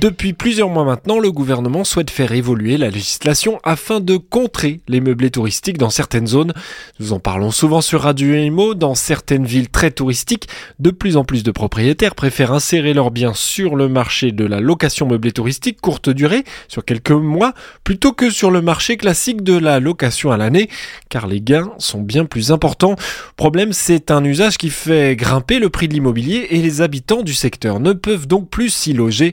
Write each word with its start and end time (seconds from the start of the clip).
Depuis 0.00 0.34
plusieurs 0.34 0.68
mois 0.68 0.84
maintenant, 0.84 1.18
le 1.18 1.32
gouvernement 1.32 1.82
souhaite 1.82 2.10
faire 2.10 2.32
évoluer 2.32 2.76
la 2.76 2.90
législation 2.90 3.58
afin 3.64 4.00
de 4.00 4.18
contrer 4.18 4.80
les 4.88 5.00
meublés 5.00 5.30
touristiques 5.30 5.78
dans 5.78 5.88
certaines 5.88 6.26
zones. 6.26 6.52
Nous 7.00 7.14
en 7.14 7.18
parlons 7.18 7.50
souvent 7.50 7.80
sur 7.80 8.02
Radio 8.02 8.34
Imo. 8.34 8.74
Dans 8.74 8.94
certaines 8.94 9.46
villes 9.46 9.70
très 9.70 9.90
touristiques, 9.90 10.48
de 10.80 10.90
plus 10.90 11.16
en 11.16 11.24
plus 11.24 11.42
de 11.42 11.50
propriétaires 11.50 12.14
préfèrent 12.14 12.52
insérer 12.52 12.92
leurs 12.92 13.10
biens 13.10 13.32
sur 13.32 13.74
le 13.74 13.88
marché 13.88 14.32
de 14.32 14.44
la 14.44 14.60
location 14.60 15.06
meublée 15.06 15.32
touristique 15.32 15.80
courte 15.80 16.10
durée, 16.10 16.44
sur 16.68 16.84
quelques 16.84 17.10
mois, 17.10 17.54
plutôt 17.82 18.12
que 18.12 18.28
sur 18.28 18.50
le 18.50 18.60
marché 18.60 18.98
classique 18.98 19.42
de 19.42 19.56
la 19.56 19.80
location 19.80 20.30
à 20.30 20.36
l'année, 20.36 20.68
car 21.08 21.26
les 21.26 21.40
gains 21.40 21.72
sont 21.78 22.02
bien 22.02 22.26
plus 22.26 22.52
importants. 22.52 22.96
Problème, 23.36 23.72
c'est 23.72 24.10
un 24.10 24.22
usage 24.24 24.58
qui 24.58 24.68
fait 24.68 25.16
grimper 25.16 25.58
le 25.58 25.70
prix 25.70 25.88
de 25.88 25.94
l'immobilier 25.94 26.48
et 26.50 26.60
les 26.60 26.82
habitants 26.82 27.22
du 27.22 27.32
secteur 27.32 27.80
ne 27.80 27.94
peuvent 27.94 28.26
donc 28.26 28.50
plus 28.50 28.68
s'y 28.68 28.92
loger. 28.92 29.32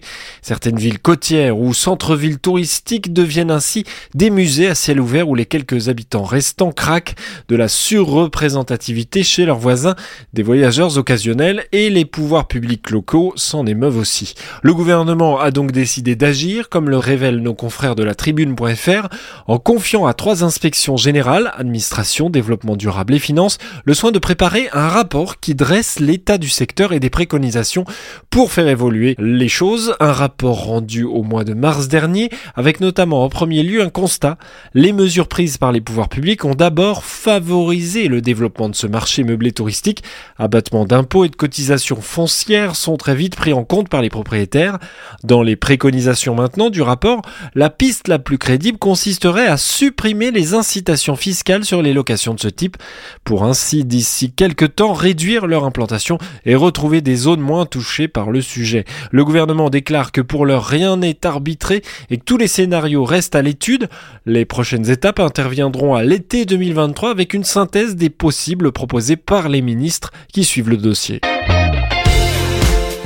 Certaines 0.53 0.77
villes 0.77 0.99
côtières 0.99 1.57
ou 1.57 1.73
centres-villes 1.73 2.37
touristiques 2.37 3.11
deviennent 3.11 3.49
ainsi 3.49 3.85
des 4.13 4.29
musées 4.29 4.67
à 4.67 4.75
ciel 4.75 5.01
ouvert 5.01 5.27
où 5.27 5.33
les 5.33 5.47
quelques 5.47 5.89
habitants 5.89 6.25
restants 6.25 6.71
craquent 6.71 7.15
de 7.49 7.55
la 7.55 7.67
surreprésentativité 7.67 9.23
chez 9.23 9.47
leurs 9.47 9.57
voisins, 9.57 9.95
des 10.33 10.43
voyageurs 10.43 10.95
occasionnels 10.99 11.65
et 11.71 11.89
les 11.89 12.05
pouvoirs 12.05 12.47
publics 12.47 12.91
locaux 12.91 13.33
s'en 13.35 13.65
émeuvent 13.65 13.97
aussi. 13.97 14.35
Le 14.61 14.75
gouvernement 14.75 15.39
a 15.39 15.49
donc 15.49 15.71
décidé 15.71 16.15
d'agir, 16.15 16.69
comme 16.69 16.87
le 16.87 16.99
révèlent 16.99 17.41
nos 17.41 17.55
confrères 17.55 17.95
de 17.95 18.03
la 18.03 18.13
tribune.fr, 18.13 19.07
en 19.47 19.57
confiant 19.57 20.05
à 20.05 20.13
trois 20.13 20.43
inspections 20.43 20.97
générales, 20.97 21.51
administration, 21.57 22.29
développement 22.29 22.75
durable 22.75 23.15
et 23.15 23.19
finances, 23.19 23.57
le 23.85 23.95
soin 23.95 24.11
de 24.11 24.19
préparer 24.19 24.69
un 24.71 24.87
rapport 24.87 25.39
qui 25.39 25.55
dresse 25.55 25.99
l'état 25.99 26.37
du 26.37 26.49
secteur 26.49 26.93
et 26.93 26.99
des 26.99 27.09
préconisations 27.09 27.85
pour 28.29 28.51
faire 28.51 28.67
évoluer 28.67 29.15
les 29.17 29.49
choses. 29.49 29.95
Un 29.99 30.11
rapport 30.11 30.42
rendu 30.51 31.03
au 31.03 31.23
mois 31.23 31.43
de 31.43 31.53
mars 31.53 31.87
dernier, 31.87 32.29
avec 32.55 32.79
notamment 32.79 33.23
en 33.23 33.29
premier 33.29 33.63
lieu 33.63 33.81
un 33.81 33.89
constat. 33.89 34.37
Les 34.73 34.93
mesures 34.93 35.27
prises 35.27 35.57
par 35.57 35.71
les 35.71 35.81
pouvoirs 35.81 36.09
publics 36.09 36.45
ont 36.45 36.55
d'abord 36.55 37.03
favorisé 37.03 38.07
le 38.07 38.21
développement 38.21 38.69
de 38.69 38.75
ce 38.75 38.87
marché 38.87 39.23
meublé 39.23 39.51
touristique. 39.51 40.03
Abattement 40.37 40.85
d'impôts 40.85 41.25
et 41.25 41.29
de 41.29 41.35
cotisations 41.35 42.01
foncières 42.01 42.75
sont 42.75 42.97
très 42.97 43.15
vite 43.15 43.35
pris 43.35 43.53
en 43.53 43.63
compte 43.63 43.89
par 43.89 44.01
les 44.01 44.09
propriétaires. 44.09 44.79
Dans 45.23 45.41
les 45.41 45.55
préconisations 45.55 46.35
maintenant 46.35 46.69
du 46.69 46.81
rapport, 46.81 47.21
la 47.55 47.69
piste 47.69 48.07
la 48.07 48.19
plus 48.19 48.37
crédible 48.37 48.77
consisterait 48.77 49.47
à 49.47 49.57
supprimer 49.57 50.31
les 50.31 50.53
incitations 50.53 51.15
fiscales 51.15 51.65
sur 51.65 51.81
les 51.81 51.93
locations 51.93 52.33
de 52.33 52.39
ce 52.39 52.47
type, 52.47 52.77
pour 53.23 53.43
ainsi 53.43 53.85
d'ici 53.85 54.31
quelques 54.31 54.75
temps 54.75 54.93
réduire 54.93 55.47
leur 55.47 55.65
implantation 55.65 56.17
et 56.45 56.55
retrouver 56.55 57.01
des 57.01 57.15
zones 57.15 57.39
moins 57.39 57.65
touchées 57.65 58.07
par 58.07 58.31
le 58.31 58.41
sujet. 58.41 58.85
Le 59.11 59.25
gouvernement 59.25 59.69
déclare 59.69 60.11
que 60.11 60.21
pour 60.33 60.47
l'heure 60.47 60.65
rien 60.65 60.97
n'est 60.97 61.27
arbitré 61.27 61.83
et 62.09 62.17
que 62.17 62.23
tous 62.23 62.37
les 62.37 62.47
scénarios 62.47 63.05
restent 63.05 63.35
à 63.35 63.43
l'étude. 63.43 63.87
Les 64.25 64.45
prochaines 64.45 64.89
étapes 64.89 65.19
interviendront 65.19 65.93
à 65.93 66.01
l'été 66.01 66.45
2023 66.45 67.11
avec 67.11 67.35
une 67.35 67.43
synthèse 67.43 67.95
des 67.95 68.09
possibles 68.09 68.71
proposés 68.71 69.15
par 69.15 69.47
les 69.47 69.61
ministres 69.61 70.09
qui 70.33 70.43
suivent 70.43 70.71
le 70.71 70.77
dossier. 70.77 71.21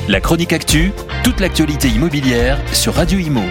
La 0.08 0.22
chronique 0.22 0.54
actu, 0.54 0.94
toute 1.26 1.42
l'actualité 1.42 1.90
immobilière 1.90 2.62
sur 2.72 2.94
Radio 2.94 3.20
Imo. 3.20 3.44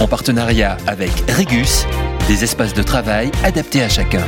En 0.00 0.06
partenariat 0.06 0.78
avec 0.86 1.12
Regus, 1.28 1.84
des 2.28 2.44
espaces 2.44 2.72
de 2.72 2.82
travail 2.82 3.30
adaptés 3.44 3.82
à 3.82 3.90
chacun. 3.90 4.24